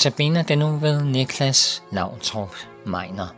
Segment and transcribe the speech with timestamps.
[0.00, 2.54] Notabene den nu ved Niklas Lavtrup
[2.86, 3.34] Meiner.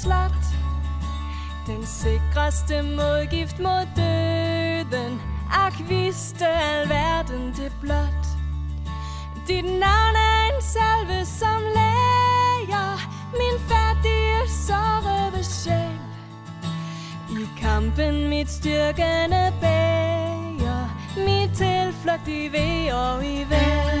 [0.00, 0.44] Slagt.
[0.44, 0.62] Slot
[1.66, 5.20] Den sikreste modgift mod døden.
[5.52, 8.26] Ak vidste alverden det blot.
[9.48, 12.98] Dit navn er en salve som læger.
[13.32, 15.98] Min færdige sårede sjæl.
[17.30, 20.84] I kampen mit styrkende bæger.
[21.16, 23.91] Mit tilflugt i ved og i vejr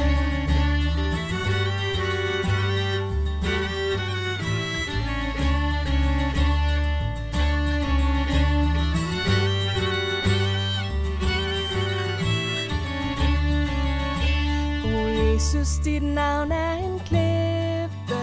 [15.32, 18.20] Jesus, dit navn er en klippe.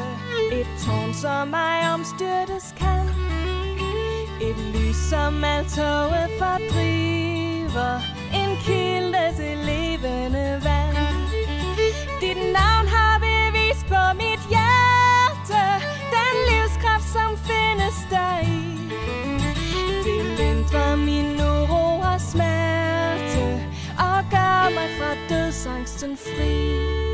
[0.51, 3.09] Et tårn, som mig omstyrtes kan.
[4.41, 7.95] Et lys, som alt toget fordriver.
[8.33, 10.97] En kilde til levende vand.
[12.21, 15.63] Dit navn har bevis på mit hjerte.
[16.15, 18.61] Den livskraft, som findes der i
[20.05, 21.38] Det lindrer min
[25.29, 27.08] mig fra dødsangsten fri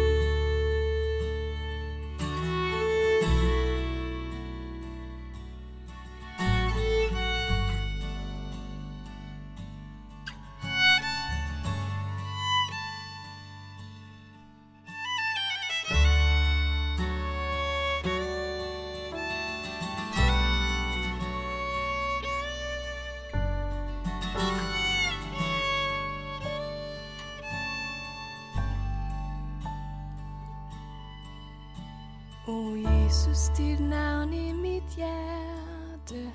[32.48, 36.32] O oh, Jesus, dit navn i mit hjerte.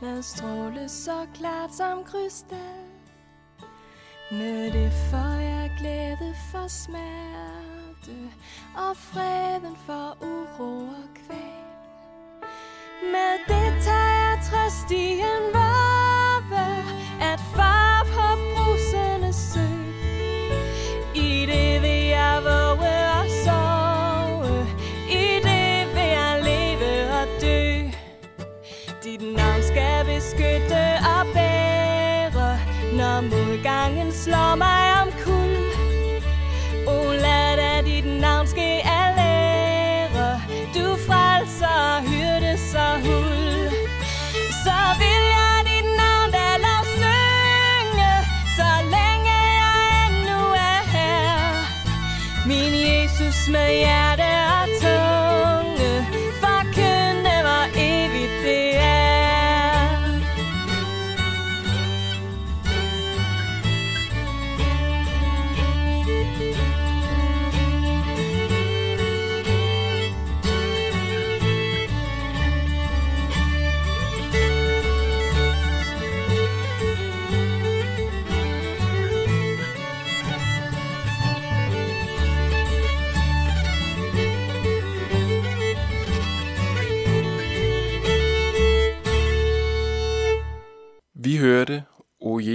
[0.00, 2.84] Lad stråle så klart som krystal.
[4.30, 8.30] Med det får jeg glæde for smerte
[8.76, 11.64] Og freden for uro og kvæl
[13.12, 16.66] Med det tager jeg trøst i en varve
[17.32, 17.93] At far
[53.44, 54.33] Jesus med hjerte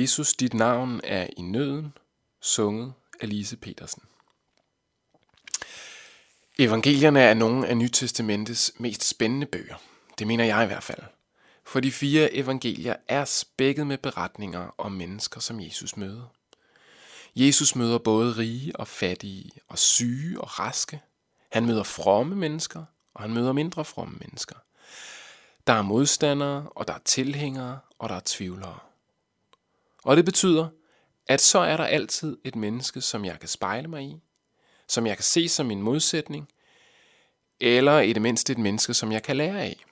[0.09, 1.93] Jesus, dit navn er i nøden,
[2.41, 4.03] sunget af Lise Petersen.
[6.59, 9.75] Evangelierne er nogle af Nytestamentets mest spændende bøger.
[10.19, 11.01] Det mener jeg i hvert fald.
[11.63, 16.33] For de fire evangelier er spækket med beretninger om mennesker, som Jesus møder.
[17.35, 21.01] Jesus møder både rige og fattige, og syge og raske.
[21.51, 22.83] Han møder fromme mennesker,
[23.13, 24.55] og han møder mindre fromme mennesker.
[25.67, 28.79] Der er modstandere, og der er tilhængere, og der er tvivlere.
[30.09, 30.67] Og det betyder,
[31.27, 34.15] at så er der altid et menneske, som jeg kan spejle mig i,
[34.87, 36.49] som jeg kan se som min modsætning,
[37.59, 39.85] eller i det mindste et menneske, som jeg kan lære af.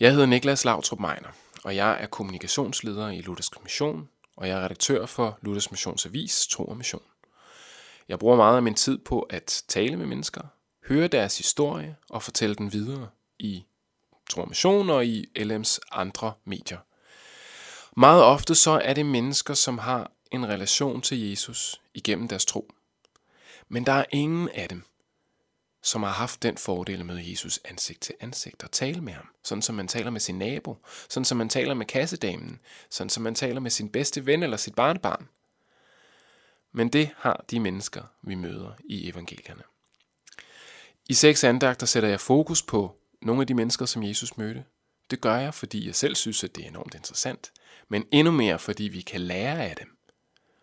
[0.00, 1.28] Jeg hedder Niklas Lautrup Meiner,
[1.64, 6.64] og jeg er kommunikationsleder i Luthersk Mission, og jeg er redaktør for Luthersk Missionsavis Tro
[6.64, 7.02] og Mission.
[8.08, 10.42] Jeg bruger meget af min tid på at tale med mennesker,
[10.88, 13.64] høre deres historie og fortælle den videre i
[14.30, 16.78] Tro og Mission og i LM's andre medier.
[17.96, 22.70] Meget ofte så er det mennesker, som har en relation til Jesus igennem deres tro.
[23.68, 24.84] Men der er ingen af dem,
[25.82, 29.28] som har haft den fordel at møde Jesus ansigt til ansigt og tale med ham,
[29.44, 30.76] sådan som man taler med sin nabo,
[31.08, 32.60] sådan som man taler med kassedamen,
[32.90, 35.28] sådan som man taler med sin bedste ven eller sit barnebarn.
[36.72, 39.62] Men det har de mennesker, vi møder i evangelierne.
[41.08, 44.64] I seks andagter sætter jeg fokus på nogle af de mennesker, som Jesus mødte.
[45.10, 47.52] Det gør jeg, fordi jeg selv synes, at det er enormt interessant,
[47.88, 49.96] men endnu mere, fordi vi kan lære af dem.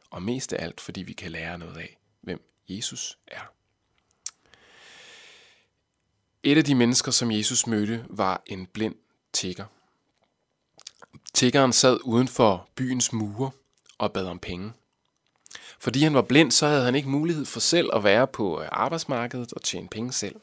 [0.09, 3.53] Og mest af alt, fordi vi kan lære noget af, hvem Jesus er.
[6.43, 8.95] Et af de mennesker, som Jesus mødte, var en blind
[9.33, 9.65] tigger.
[11.33, 13.51] Tiggeren sad uden for byens mure
[13.97, 14.73] og bad om penge.
[15.79, 18.67] Fordi han var blind, så havde han ikke mulighed for selv at være på øh,
[18.71, 20.35] arbejdsmarkedet og tjene penge selv.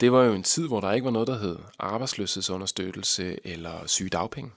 [0.00, 4.50] Det var jo en tid, hvor der ikke var noget, der hed arbejdsløshedsunderstøttelse eller sygedagpenge.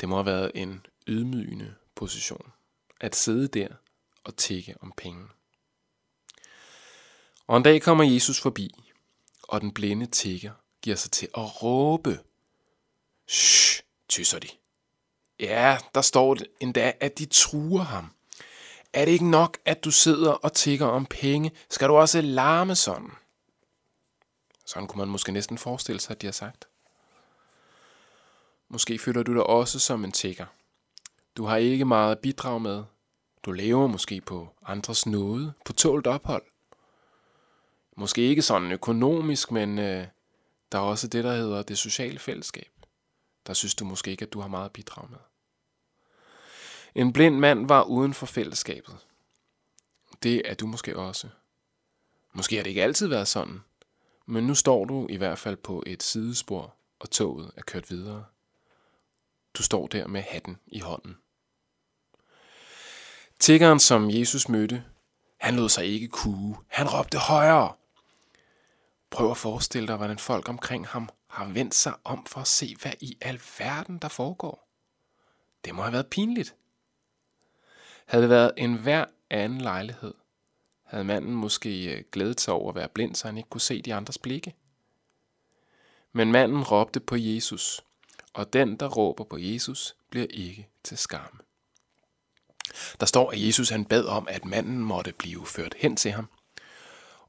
[0.00, 2.52] Det må have været en ydmygende position
[3.00, 3.68] at sidde der
[4.24, 5.28] og tikke om penge.
[7.46, 8.74] Og en dag kommer Jesus forbi,
[9.42, 10.52] og den blinde tigger
[10.82, 12.20] giver sig til at råbe.
[13.28, 14.48] Shh, tysser de.
[15.40, 18.14] Ja, der står endda, at de truer ham.
[18.92, 21.52] Er det ikke nok, at du sidder og tigger om penge?
[21.70, 23.10] Skal du også larme sådan?
[24.66, 26.68] Sådan kunne man måske næsten forestille sig, at de har sagt.
[28.68, 30.46] Måske føler du dig også som en tigger.
[31.36, 32.84] Du har ikke meget at bidrage med.
[33.42, 36.42] Du lever måske på andres nåde, på tålt ophold.
[37.96, 40.06] Måske ikke sådan økonomisk, men øh,
[40.72, 42.70] der er også det, der hedder det sociale fællesskab.
[43.46, 45.18] Der synes du måske ikke, at du har meget at bidrage med.
[46.94, 48.96] En blind mand var uden for fællesskabet.
[50.22, 51.28] Det er du måske også.
[52.32, 53.60] Måske har det ikke altid været sådan,
[54.26, 58.24] men nu står du i hvert fald på et sidespor, og toget er kørt videre.
[59.58, 61.16] Du står der med hatten i hånden.
[63.40, 64.84] Tiggeren, som Jesus mødte,
[65.40, 66.56] han lod sig ikke kue.
[66.68, 67.74] Han råbte højere.
[69.10, 72.76] Prøv at forestille dig, hvordan folk omkring ham har vendt sig om for at se,
[72.82, 74.68] hvad i alverden der foregår.
[75.64, 76.54] Det må have været pinligt.
[78.06, 80.14] Havde det været en hver anden lejlighed,
[80.82, 83.82] havde manden måske øh, glædet sig over at være blind, så han ikke kunne se
[83.82, 84.54] de andres blikke.
[86.12, 87.84] Men manden råbte på Jesus,
[88.38, 91.40] og den, der råber på Jesus, bliver ikke til skam.
[93.00, 96.28] Der står, at Jesus han bad om, at manden måtte blive ført hen til ham,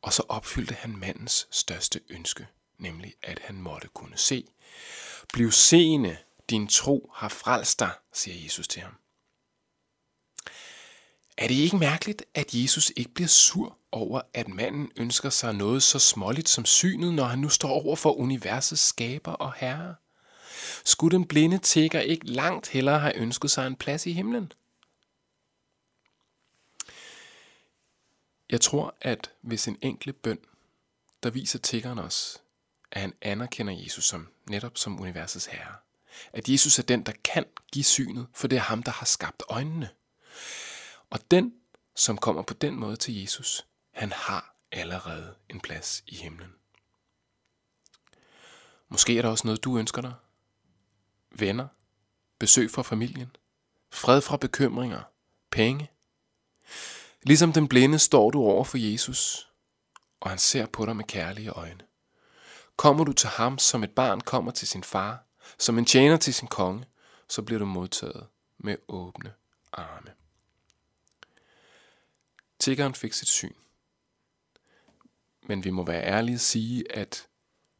[0.01, 2.47] og så opfyldte han mandens største ønske,
[2.77, 4.47] nemlig at han måtte kunne se.
[5.33, 6.17] Bliv seende,
[6.49, 8.93] din tro har frelst dig, siger Jesus til ham.
[11.37, 15.83] Er det ikke mærkeligt, at Jesus ikke bliver sur over, at manden ønsker sig noget
[15.83, 19.95] så småligt som synet, når han nu står over for universets skaber og herre?
[20.85, 24.51] Skulle den blinde tigger ikke langt hellere have ønsket sig en plads i himlen?
[28.49, 30.39] Jeg tror, at hvis en enkelt bøn,
[31.23, 32.41] der viser tiggeren os,
[32.91, 35.75] at han anerkender Jesus som netop som universets herre,
[36.33, 39.43] at Jesus er den, der kan give synet, for det er ham, der har skabt
[39.49, 39.89] øjnene.
[41.09, 41.53] Og den,
[41.95, 46.53] som kommer på den måde til Jesus, han har allerede en plads i himlen.
[48.89, 50.13] Måske er der også noget, du ønsker dig.
[51.31, 51.67] Venner,
[52.39, 53.35] besøg fra familien,
[53.91, 55.01] fred fra bekymringer,
[55.51, 55.91] penge.
[57.23, 59.49] Ligesom den blinde står du over for Jesus,
[60.19, 61.81] og han ser på dig med kærlige øjne.
[62.75, 65.23] Kommer du til ham, som et barn kommer til sin far,
[65.57, 66.85] som en tjener til sin konge,
[67.27, 69.33] så bliver du modtaget med åbne
[69.71, 70.11] arme.
[72.59, 73.53] Tiggeren fik sit syn.
[75.41, 77.27] Men vi må være ærlige og sige, at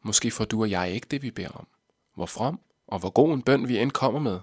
[0.01, 1.68] måske får du og jeg ikke det, vi beder om.
[2.13, 4.39] Hvor from og hvor god en bøn vi end kommer med.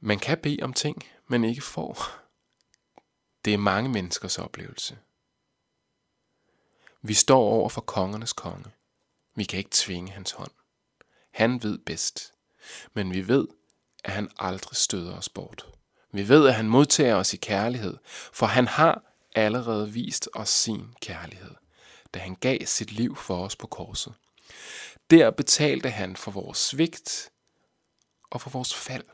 [0.00, 2.06] Man kan bede om ting, man ikke får.
[3.44, 4.98] Det er mange menneskers oplevelse.
[7.02, 8.70] Vi står over for kongernes konge.
[9.34, 10.50] Vi kan ikke tvinge hans hånd.
[11.30, 12.32] Han ved bedst.
[12.92, 13.48] Men vi ved,
[14.04, 15.66] at han aldrig støder os bort.
[16.12, 17.96] Vi ved, at han modtager os i kærlighed,
[18.32, 19.02] for han har
[19.34, 21.54] allerede vist os sin kærlighed,
[22.14, 24.14] da han gav sit liv for os på korset.
[25.10, 27.32] Der betalte han for vores svigt
[28.30, 29.04] og for vores fald.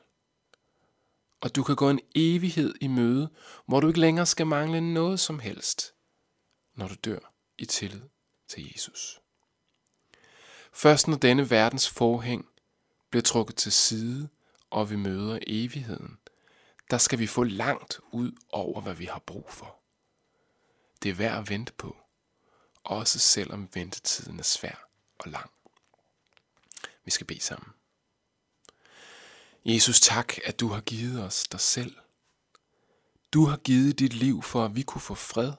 [1.41, 3.31] Og du kan gå en evighed i møde,
[3.67, 5.95] hvor du ikke længere skal mangle noget som helst,
[6.75, 8.03] når du dør i tillid
[8.49, 9.21] til Jesus.
[10.73, 12.49] Først når denne verdens forhæng
[13.11, 14.29] bliver trukket til side,
[14.71, 16.19] og vi møder evigheden,
[16.91, 19.77] der skal vi få langt ud over, hvad vi har brug for.
[21.03, 21.97] Det er værd at vente på,
[22.85, 25.51] også selvom ventetiden er svær og lang.
[27.05, 27.73] Vi skal bede sammen.
[29.65, 31.97] Jesus, tak, at du har givet os dig selv.
[33.33, 35.53] Du har givet dit liv for, at vi kunne få fred,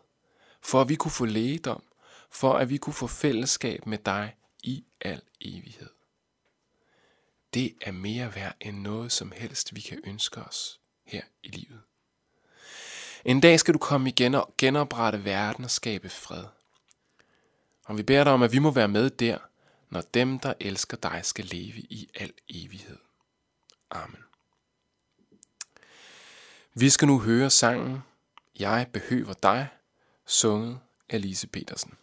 [0.62, 1.84] for at vi kunne få lægedom,
[2.30, 5.90] for at vi kunne få fællesskab med dig i al evighed.
[7.54, 11.82] Det er mere værd end noget som helst, vi kan ønske os her i livet.
[13.26, 16.44] En dag skal du komme igen og genoprette verden og skabe fred.
[17.86, 19.38] Og vi beder dig om, at vi må være med der,
[19.92, 22.98] når dem, der elsker dig, skal leve i al evighed.
[23.90, 24.24] Amen.
[26.74, 28.00] Vi skal nu høre sangen
[28.60, 29.68] Jeg behøver dig,
[30.26, 30.80] sunget
[31.10, 31.94] af Lise Petersen.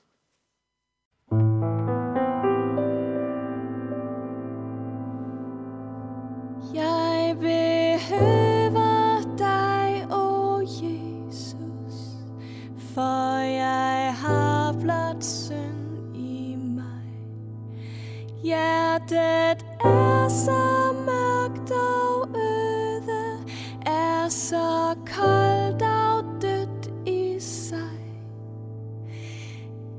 [18.42, 23.38] Hjertet er så mørkt og øde,
[23.86, 27.98] er så koldt og dødt i sig.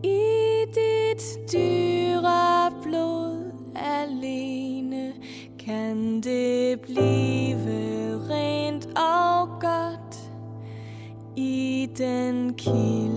[0.04, 5.14] I dit dyre blod alene
[5.60, 7.60] kan det blive
[8.30, 10.32] rent og godt.
[11.36, 13.09] I den kilde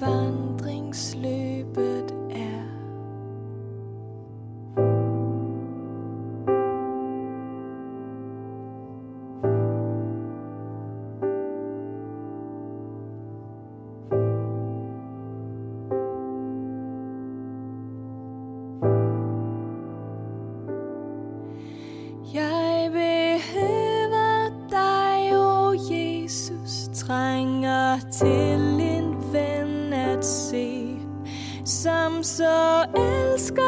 [0.00, 2.60] vandringsløbet er.
[22.34, 28.69] Jeg behøver dig, o oh Jesus, trænger til
[31.82, 33.62] som så elsker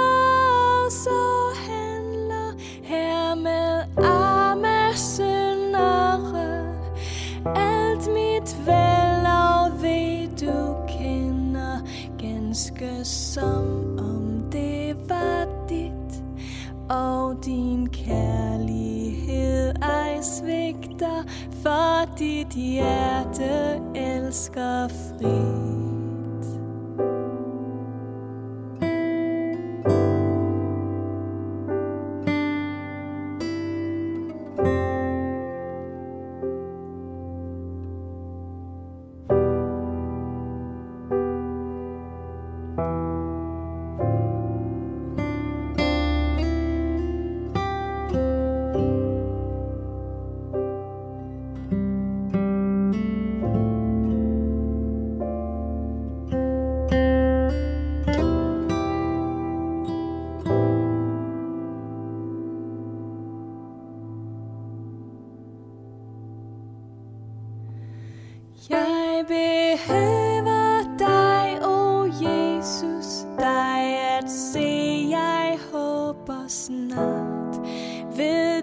[0.84, 2.52] og så handler
[2.82, 6.66] her med arme syndere.
[7.56, 11.78] Alt mit vel og ved du kender,
[12.18, 16.22] ganske som om det var dit
[16.90, 21.22] og din kærlighed ej svigter,
[21.62, 25.91] for dit hjerte elsker frit.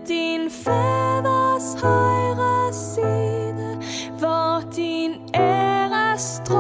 [0.08, 3.78] Din faders højre side,
[4.20, 6.59] hvor din ære strømmer